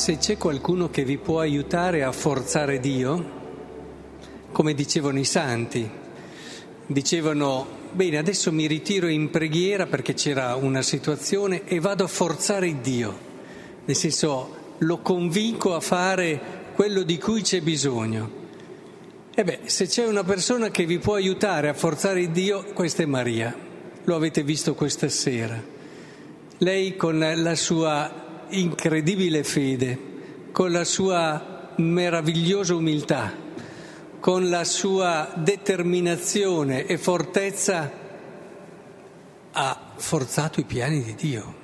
[0.00, 3.38] se c'è qualcuno che vi può aiutare a forzare Dio,
[4.50, 5.86] come dicevano i santi,
[6.86, 12.80] dicevano, bene, adesso mi ritiro in preghiera perché c'era una situazione e vado a forzare
[12.80, 13.18] Dio,
[13.84, 16.40] nel senso lo convinco a fare
[16.74, 18.30] quello di cui c'è bisogno.
[19.34, 23.06] E beh, se c'è una persona che vi può aiutare a forzare Dio, questa è
[23.06, 23.54] Maria,
[24.02, 25.62] lo avete visto questa sera.
[26.56, 29.98] Lei con la sua incredibile fede,
[30.52, 33.32] con la sua meravigliosa umiltà,
[34.20, 37.90] con la sua determinazione e fortezza,
[39.52, 41.54] ha forzato i piani di Dio.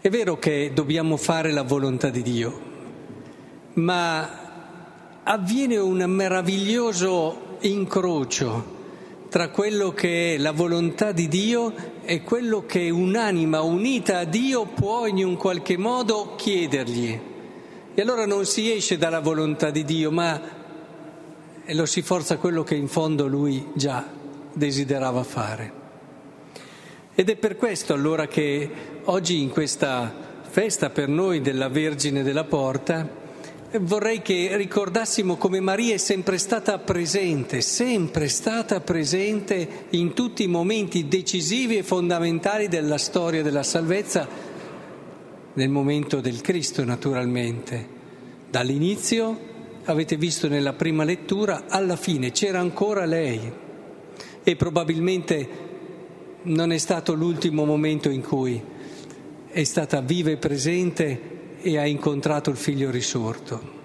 [0.00, 2.60] È vero che dobbiamo fare la volontà di Dio,
[3.74, 4.42] ma
[5.22, 8.73] avviene un meraviglioso incrocio
[9.34, 14.64] tra quello che è la volontà di Dio e quello che un'anima unita a Dio
[14.64, 17.20] può in un qualche modo chiedergli.
[17.92, 20.40] E allora non si esce dalla volontà di Dio, ma
[21.66, 24.08] lo si forza quello che in fondo lui già
[24.52, 25.72] desiderava fare.
[27.12, 28.70] Ed è per questo allora che
[29.02, 30.14] oggi in questa
[30.48, 33.23] festa per noi della Vergine della Porta,
[33.80, 40.48] vorrei che ricordassimo come Maria è sempre stata presente, sempre stata presente in tutti i
[40.48, 44.28] momenti decisivi e fondamentali della storia della salvezza,
[45.54, 47.88] nel momento del Cristo naturalmente.
[48.48, 49.38] Dall'inizio,
[49.84, 53.52] avete visto nella prima lettura, alla fine c'era ancora lei
[54.42, 55.48] e probabilmente
[56.42, 58.62] non è stato l'ultimo momento in cui
[59.48, 61.33] è stata viva e presente
[61.64, 63.82] e ha incontrato il figlio risorto.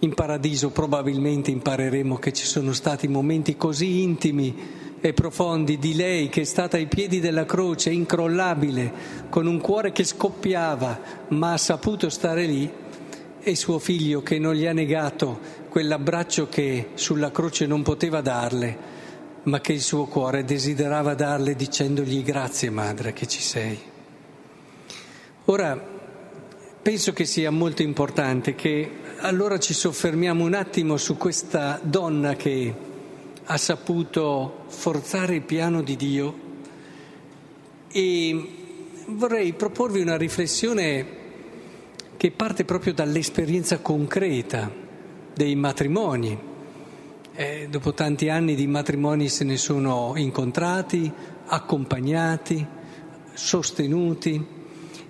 [0.00, 4.54] In paradiso probabilmente impareremo che ci sono stati momenti così intimi
[5.00, 8.92] e profondi di lei che è stata ai piedi della croce, incrollabile,
[9.30, 12.70] con un cuore che scoppiava, ma ha saputo stare lì,
[13.40, 15.40] e suo figlio che non gli ha negato
[15.70, 18.78] quell'abbraccio che sulla croce non poteva darle,
[19.44, 23.80] ma che il suo cuore desiderava darle dicendogli grazie madre che ci sei.
[25.46, 25.91] Ora,
[26.82, 32.74] Penso che sia molto importante che allora ci soffermiamo un attimo su questa donna che
[33.44, 36.34] ha saputo forzare il piano di Dio
[37.86, 38.48] e
[39.06, 41.06] vorrei proporvi una riflessione
[42.16, 44.68] che parte proprio dall'esperienza concreta
[45.36, 46.36] dei matrimoni.
[47.32, 51.08] Eh, dopo tanti anni di matrimoni se ne sono incontrati,
[51.46, 52.66] accompagnati,
[53.34, 54.60] sostenuti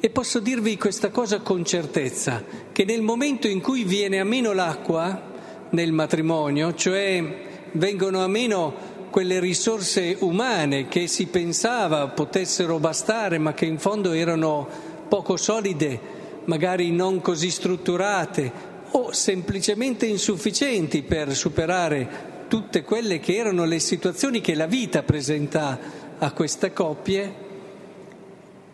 [0.05, 2.43] e posso dirvi questa cosa con certezza,
[2.73, 5.31] che nel momento in cui viene a meno l'acqua
[5.71, 7.25] nel matrimonio, cioè
[7.71, 8.75] vengono a meno
[9.11, 14.67] quelle risorse umane che si pensava potessero bastare, ma che in fondo erano
[15.07, 16.01] poco solide,
[16.47, 18.53] magari non così strutturate
[18.91, 25.79] o semplicemente insufficienti per superare tutte quelle che erano le situazioni che la vita presenta
[26.19, 27.51] a queste coppie,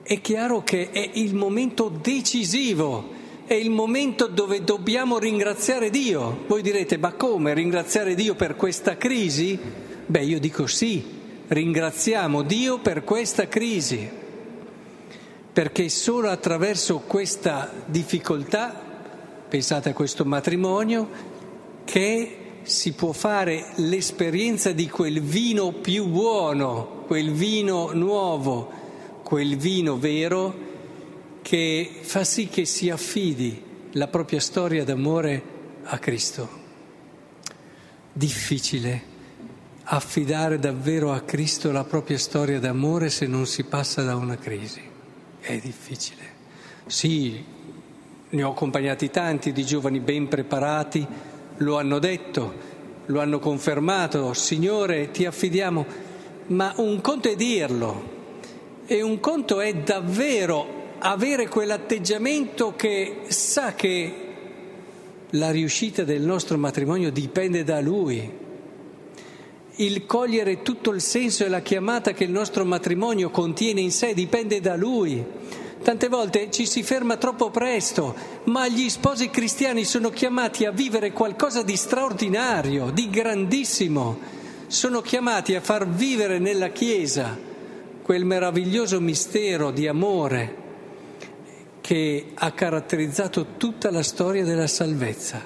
[0.08, 3.10] è chiaro che è il momento decisivo,
[3.44, 6.44] è il momento dove dobbiamo ringraziare Dio.
[6.46, 9.58] Voi direte, ma come ringraziare Dio per questa crisi?
[10.06, 11.04] Beh, io dico sì,
[11.48, 14.08] ringraziamo Dio per questa crisi,
[15.52, 18.82] perché solo attraverso questa difficoltà,
[19.46, 21.06] pensate a questo matrimonio,
[21.84, 28.77] che si può fare l'esperienza di quel vino più buono, quel vino nuovo
[29.28, 30.56] quel vino vero
[31.42, 33.62] che fa sì che si affidi
[33.92, 35.42] la propria storia d'amore
[35.82, 36.48] a Cristo.
[38.10, 39.02] Difficile
[39.82, 44.80] affidare davvero a Cristo la propria storia d'amore se non si passa da una crisi.
[45.38, 46.22] È difficile.
[46.86, 47.44] Sì,
[48.30, 51.06] ne ho accompagnati tanti di giovani ben preparati,
[51.58, 52.54] lo hanno detto,
[53.04, 55.84] lo hanno confermato, Signore ti affidiamo,
[56.46, 58.16] ma un conto è dirlo,
[58.90, 64.14] e un conto è davvero avere quell'atteggiamento che sa che
[65.32, 68.46] la riuscita del nostro matrimonio dipende da lui.
[69.76, 74.14] Il cogliere tutto il senso e la chiamata che il nostro matrimonio contiene in sé
[74.14, 75.22] dipende da lui.
[75.82, 78.14] Tante volte ci si ferma troppo presto,
[78.44, 84.18] ma gli sposi cristiani sono chiamati a vivere qualcosa di straordinario, di grandissimo.
[84.66, 87.47] Sono chiamati a far vivere nella Chiesa
[88.08, 90.56] quel meraviglioso mistero di amore
[91.82, 95.42] che ha caratterizzato tutta la storia della salvezza.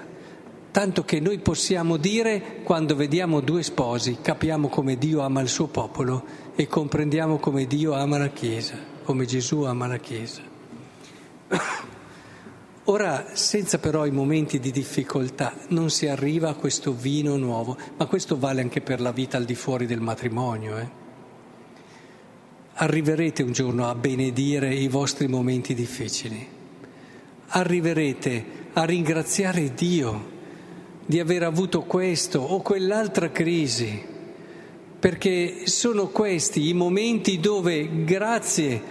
[0.70, 5.66] Tanto che noi possiamo dire, quando vediamo due sposi, capiamo come Dio ama il suo
[5.66, 6.24] popolo
[6.54, 10.42] e comprendiamo come Dio ama la Chiesa, come Gesù ama la Chiesa.
[12.84, 18.06] Ora, senza però i momenti di difficoltà, non si arriva a questo vino nuovo, ma
[18.06, 20.78] questo vale anche per la vita al di fuori del matrimonio.
[20.78, 21.01] Eh?
[22.74, 26.44] Arriverete un giorno a benedire i vostri momenti difficili,
[27.48, 30.30] arriverete a ringraziare Dio
[31.04, 34.02] di aver avuto questo o quell'altra crisi,
[34.98, 38.82] perché sono questi i momenti dove grazie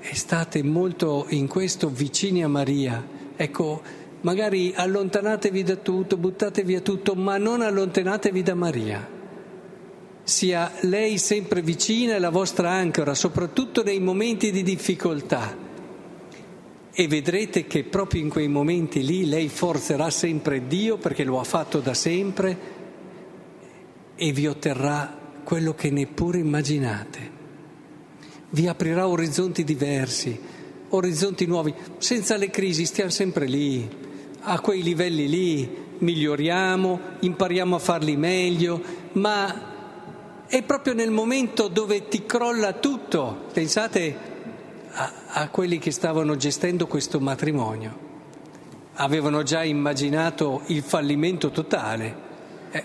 [0.00, 3.06] e state molto in questo vicini a Maria.
[3.36, 3.82] Ecco,
[4.22, 9.20] magari allontanatevi da tutto, buttate via tutto, ma non allontanatevi da Maria.
[10.24, 15.56] Sia lei sempre vicina e la vostra ancora, soprattutto nei momenti di difficoltà.
[16.94, 21.44] E vedrete che proprio in quei momenti lì lei forzerà sempre Dio perché lo ha
[21.44, 22.58] fatto da sempre
[24.14, 27.40] e vi otterrà quello che neppure immaginate
[28.52, 30.38] vi aprirà orizzonti diversi,
[30.88, 31.74] orizzonti nuovi.
[31.98, 33.88] Senza le crisi stiamo sempre lì,
[34.40, 38.82] a quei livelli lì, miglioriamo, impariamo a farli meglio,
[39.12, 39.70] ma
[40.52, 43.44] è proprio nel momento dove ti crolla tutto.
[43.54, 44.14] Pensate
[44.90, 48.10] a, a quelli che stavano gestendo questo matrimonio.
[48.96, 52.16] Avevano già immaginato il fallimento totale.
[52.70, 52.84] Eh,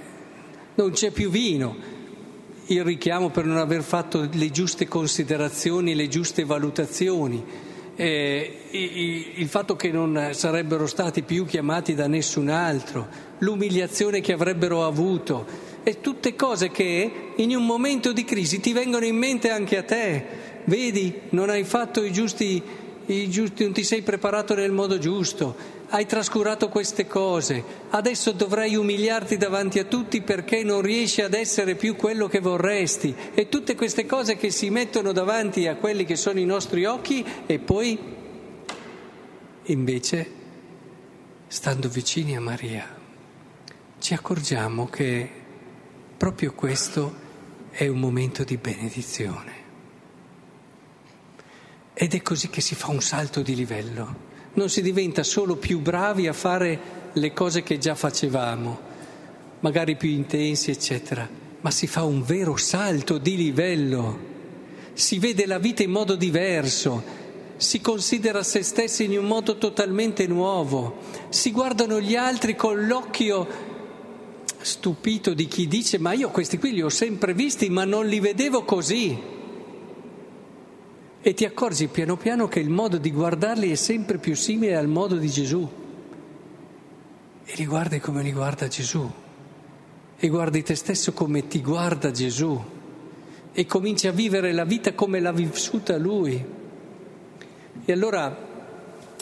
[0.76, 1.76] non c'è più vino
[2.68, 7.44] il richiamo per non aver fatto le giuste considerazioni, le giuste valutazioni,
[7.98, 13.08] eh, il fatto che non sarebbero stati più chiamati da nessun altro,
[13.40, 19.06] l'umiliazione che avrebbero avuto, e tutte cose che in un momento di crisi ti vengono
[19.06, 20.26] in mente anche a te.
[20.66, 22.62] Vedi, non hai fatto i giusti,
[23.06, 25.56] i giusti non ti sei preparato nel modo giusto.
[25.88, 31.76] Hai trascurato queste cose, adesso dovrai umiliarti davanti a tutti perché non riesci ad essere
[31.76, 33.16] più quello che vorresti.
[33.34, 37.24] E tutte queste cose che si mettono davanti a quelli che sono i nostri occhi
[37.46, 37.98] e poi
[39.64, 40.32] invece
[41.48, 42.96] stando vicini a Maria
[44.00, 45.46] ci accorgiamo che
[46.18, 47.26] proprio questo
[47.70, 49.66] è un momento di benedizione.
[51.94, 54.28] Ed è così che si fa un salto di livello
[54.58, 56.80] non si diventa solo più bravi a fare
[57.14, 58.80] le cose che già facevamo,
[59.60, 61.30] magari più intensi, eccetera,
[61.62, 64.20] ma si fa un vero salto di livello,
[64.94, 67.26] si vede la vita in modo diverso,
[67.56, 73.76] si considera se stessi in un modo totalmente nuovo, si guardano gli altri con l'occhio
[74.60, 78.20] stupito di chi dice ma io questi qui li ho sempre visti ma non li
[78.20, 79.36] vedevo così
[81.28, 84.88] e ti accorgi piano piano che il modo di guardarli è sempre più simile al
[84.88, 85.70] modo di Gesù.
[87.44, 89.12] E li guardi come li guarda Gesù.
[90.16, 92.58] E guardi te stesso come ti guarda Gesù.
[93.52, 96.46] E cominci a vivere la vita come l'ha vissuta Lui.
[97.84, 98.34] E allora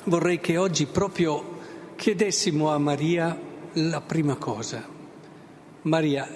[0.04, 1.58] vorrei che oggi proprio
[1.96, 3.36] chiedessimo a Maria
[3.74, 4.95] la prima cosa.
[5.86, 6.28] Maria,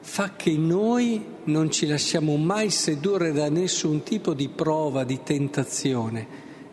[0.00, 6.26] fa che noi non ci lasciamo mai sedurre da nessun tipo di prova, di tentazione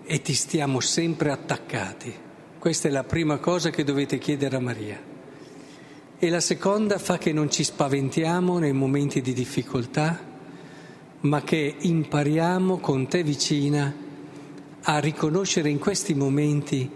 [0.06, 2.14] e ti stiamo sempre attaccati.
[2.60, 5.02] Questa è la prima cosa che dovete chiedere a Maria.
[6.20, 10.20] E la seconda fa che non ci spaventiamo nei momenti di difficoltà,
[11.22, 13.92] ma che impariamo con te vicina
[14.84, 16.88] a riconoscere in questi momenti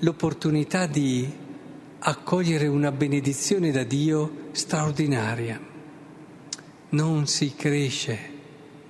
[0.00, 1.48] l'opportunità di
[2.02, 5.60] accogliere una benedizione da Dio straordinaria.
[6.90, 8.18] Non si cresce,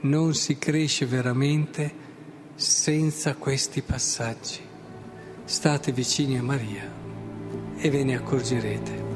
[0.02, 1.92] non si cresce veramente
[2.54, 4.60] senza questi passaggi.
[5.44, 6.88] State vicini a Maria
[7.76, 9.09] e ve ne accorgerete.